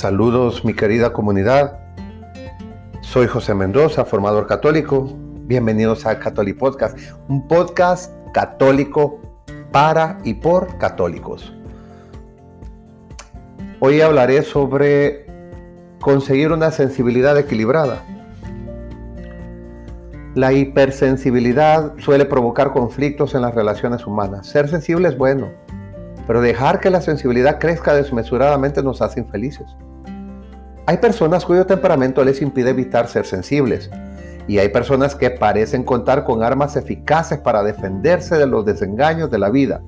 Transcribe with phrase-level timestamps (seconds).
[0.00, 1.78] Saludos mi querida comunidad.
[3.02, 5.12] Soy José Mendoza, formador católico.
[5.42, 6.96] Bienvenidos a Catholic Podcast,
[7.28, 9.20] un podcast católico
[9.70, 11.52] para y por católicos.
[13.78, 15.26] Hoy hablaré sobre
[16.00, 18.02] conseguir una sensibilidad equilibrada.
[20.34, 24.46] La hipersensibilidad suele provocar conflictos en las relaciones humanas.
[24.46, 25.50] Ser sensible es bueno,
[26.26, 29.66] pero dejar que la sensibilidad crezca desmesuradamente nos hace infelices.
[30.86, 33.90] Hay personas cuyo temperamento les impide evitar ser sensibles
[34.48, 39.38] y hay personas que parecen contar con armas eficaces para defenderse de los desengaños de
[39.38, 39.80] la vida.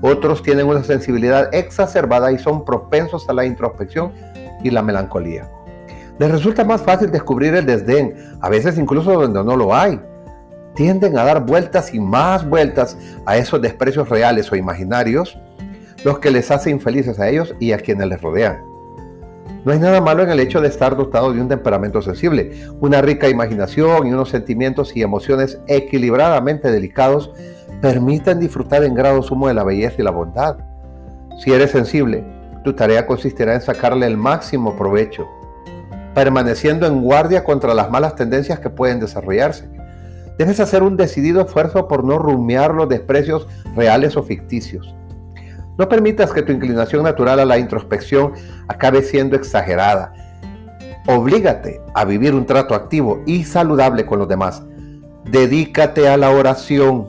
[0.00, 4.12] Otros tienen una sensibilidad exacerbada y son propensos a la introspección
[4.64, 5.48] y la melancolía.
[6.18, 10.00] Les resulta más fácil descubrir el desdén, a veces incluso donde no lo hay.
[10.74, 12.96] Tienden a dar vueltas y más vueltas
[13.26, 15.38] a esos desprecios reales o imaginarios,
[16.04, 18.71] los que les hace infelices a ellos y a quienes les rodean.
[19.64, 22.52] No hay nada malo en el hecho de estar dotado de un temperamento sensible.
[22.80, 27.32] Una rica imaginación y unos sentimientos y emociones equilibradamente delicados
[27.80, 30.56] permiten disfrutar en grado sumo de la belleza y la bondad.
[31.38, 32.24] Si eres sensible,
[32.64, 35.26] tu tarea consistirá en sacarle el máximo provecho,
[36.14, 39.68] permaneciendo en guardia contra las malas tendencias que pueden desarrollarse.
[40.38, 43.46] Debes hacer un decidido esfuerzo por no rumiar los desprecios
[43.76, 44.94] reales o ficticios.
[45.78, 48.32] No permitas que tu inclinación natural a la introspección
[48.68, 50.12] acabe siendo exagerada.
[51.06, 54.62] Oblígate a vivir un trato activo y saludable con los demás.
[55.24, 57.06] Dedícate a la oración.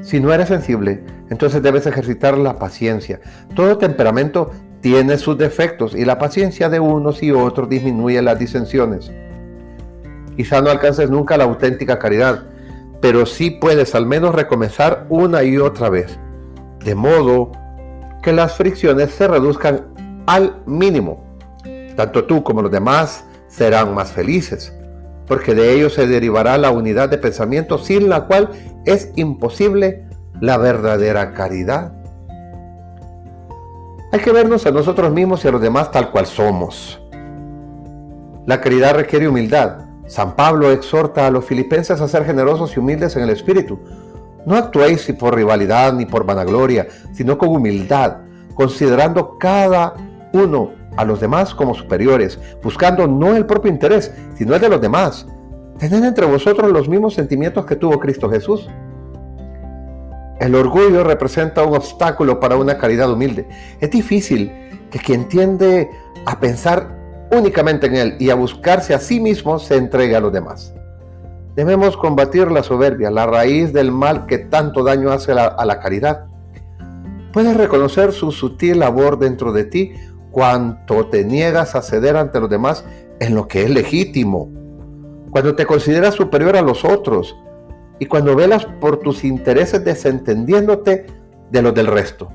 [0.00, 3.20] Si no eres sensible, entonces debes ejercitar la paciencia.
[3.54, 9.10] Todo temperamento tiene sus defectos y la paciencia de unos y otros disminuye las disensiones.
[10.36, 12.44] Quizá no alcances nunca la auténtica caridad,
[13.00, 16.18] pero sí puedes al menos recomenzar una y otra vez
[16.84, 17.52] de modo
[18.22, 19.86] que las fricciones se reduzcan
[20.26, 21.24] al mínimo.
[21.96, 24.72] Tanto tú como los demás serán más felices,
[25.26, 28.50] porque de ello se derivará la unidad de pensamiento sin la cual
[28.84, 30.06] es imposible
[30.40, 31.92] la verdadera caridad.
[34.12, 37.00] Hay que vernos a nosotros mismos y a los demás tal cual somos.
[38.46, 39.80] La caridad requiere humildad.
[40.06, 43.78] San Pablo exhorta a los filipenses a ser generosos y humildes en el espíritu,
[44.48, 48.16] no actuéis por rivalidad ni por vanagloria, sino con humildad,
[48.54, 49.94] considerando cada
[50.32, 54.80] uno a los demás como superiores, buscando no el propio interés, sino el de los
[54.80, 55.26] demás.
[55.78, 58.68] Tened entre vosotros los mismos sentimientos que tuvo Cristo Jesús.
[60.40, 63.46] El orgullo representa un obstáculo para una caridad humilde.
[63.80, 64.50] Es difícil
[64.90, 65.90] que quien tiende
[66.24, 66.96] a pensar
[67.30, 70.74] únicamente en él y a buscarse a sí mismo se entregue a los demás.
[71.58, 76.26] Debemos combatir la soberbia, la raíz del mal que tanto daño hace a la, caridad.
[77.32, 79.92] Puedes reconocer su sutil labor dentro de ti
[80.30, 82.84] cuando te niegas a ceder ante los demás
[83.18, 84.52] en lo que es legítimo,
[85.32, 87.36] cuando te consideras superior a los otros
[87.98, 91.06] y cuando velas por tus intereses desentendiéndote
[91.50, 92.28] de los del resto.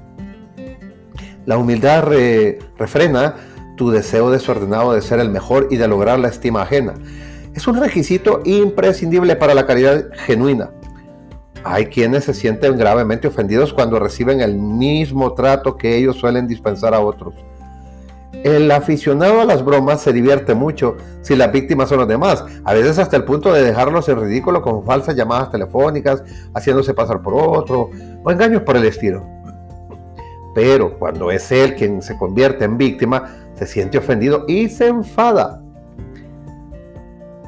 [1.46, 2.04] La humildad
[2.78, 3.36] refrena
[3.78, 6.96] tu deseo desordenado de ser el mejor y de lograr la estima ajena
[7.56, 10.72] es un requisito imprescindible para la caridad genuina.
[11.64, 16.94] Hay quienes se sienten gravemente ofendidos cuando reciben el mismo trato que ellos suelen dispensar
[16.94, 17.36] a otros.
[18.44, 22.74] El aficionado a las bromas se divierte mucho si las víctimas son los demás, a
[22.74, 27.36] veces hasta el punto de dejarlos en ridículo con falsas llamadas telefónicas, haciéndose pasar por
[27.36, 27.90] otro
[28.22, 29.26] o engaños por el estilo.
[30.54, 35.63] Pero cuando es él quien se convierte en víctima, se siente ofendido y se enfada.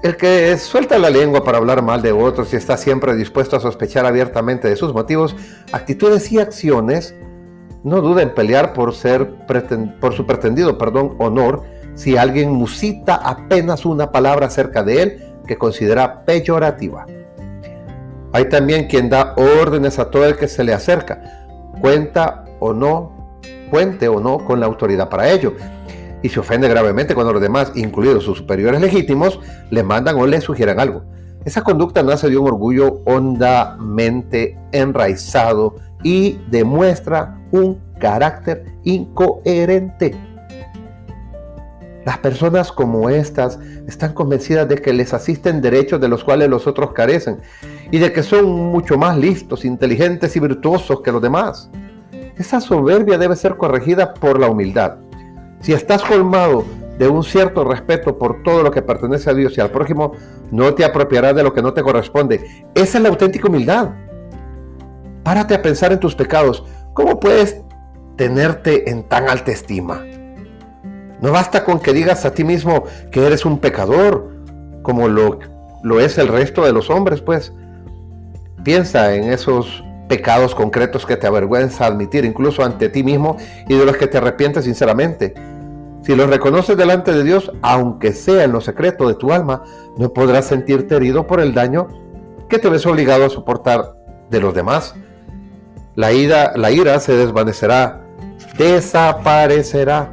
[0.06, 3.60] El que suelta la lengua para hablar mal de otros y está siempre dispuesto a
[3.60, 5.36] sospechar abiertamente de sus motivos,
[5.72, 7.16] actitudes y acciones,
[7.84, 9.28] no duda en pelear por, ser,
[10.00, 11.64] por su pretendido perdón, honor
[11.96, 17.08] si alguien musita apenas una palabra acerca de él que considera peyorativa.
[18.32, 21.48] Hay también quien da órdenes a todo el que se le acerca,
[21.82, 23.42] cuenta o no,
[23.72, 25.56] cuente o no con la autoridad para ello
[26.26, 29.40] y se ofende gravemente cuando los demás, incluidos sus superiores legítimos,
[29.70, 31.04] le mandan o le sugieren algo.
[31.46, 40.16] Esa conducta nace de un orgullo hondamente enraizado y demuestra un carácter incoherente.
[42.08, 46.66] Las personas como estas están convencidas de que les asisten derechos de los cuales los
[46.66, 47.38] otros carecen
[47.92, 51.70] y de que son mucho más listos, inteligentes y virtuosos que los demás.
[52.36, 55.05] Esa soberbia debe ser corregida por la humildad.
[55.62, 56.64] Si estás colmado
[56.98, 60.14] de un cierto respeto por todo lo que pertenece a Dios y al prójimo,
[60.52, 62.66] no te apropiarás de lo que no te corresponde.
[62.74, 63.90] Esa es la auténtica humildad.
[65.24, 66.64] Párate a pensar en tus pecados.
[66.94, 67.62] ¿Cómo puedes
[68.16, 70.06] tenerte en tan alta estima?
[71.22, 74.36] No basta con que digas a ti mismo que eres un pecador,
[74.84, 75.40] como lo,
[75.84, 77.54] lo es el resto de los hombres, pues.
[78.64, 83.38] Piensa en esos pecados concretos que te avergüenza admitir, incluso ante ti mismo,
[83.68, 85.34] y de los que te arrepientes sinceramente.
[86.04, 89.64] Si los reconoces delante de Dios, aunque sea en lo secreto de tu alma,
[89.98, 91.88] no podrás sentirte herido por el daño
[92.48, 93.96] que te ves obligado a soportar
[94.30, 94.94] de los demás.
[95.96, 98.02] La ira, la ira se desvanecerá,
[98.58, 100.12] desaparecerá.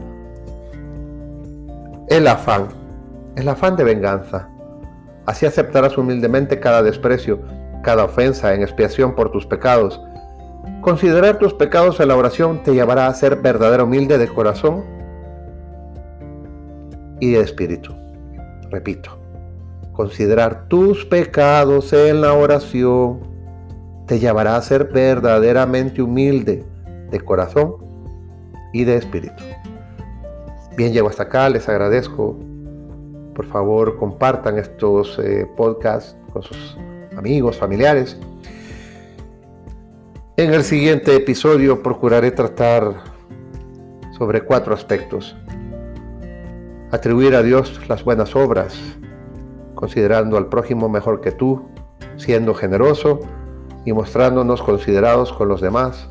[2.09, 2.69] El afán,
[3.37, 4.49] el afán de venganza.
[5.27, 7.41] Así aceptarás humildemente cada desprecio,
[7.83, 10.01] cada ofensa en expiación por tus pecados.
[10.81, 14.85] Considerar tus pecados en la oración te llevará a ser verdadero humilde de corazón
[17.21, 17.95] y de espíritu.
[18.71, 19.19] Repito,
[19.93, 23.21] considerar tus pecados en la oración
[24.07, 26.65] te llevará a ser verdaderamente humilde
[27.11, 27.77] de corazón
[28.73, 29.43] y de espíritu.
[30.77, 32.39] Bien, llego hasta acá, les agradezco.
[33.35, 36.77] Por favor, compartan estos eh, podcasts con sus
[37.23, 38.19] amigos, familiares.
[40.37, 42.95] En el siguiente episodio procuraré tratar
[44.19, 45.37] sobre cuatro aspectos.
[46.91, 48.77] Atribuir a Dios las buenas obras,
[49.77, 51.63] considerando al prójimo mejor que tú,
[52.17, 53.21] siendo generoso
[53.85, 56.09] y mostrándonos considerados con los demás.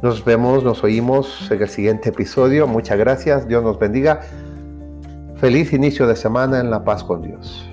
[0.00, 2.66] Nos vemos, nos oímos en el siguiente episodio.
[2.66, 4.20] Muchas gracias, Dios nos bendiga.
[5.36, 7.67] Feliz inicio de semana en la paz con Dios.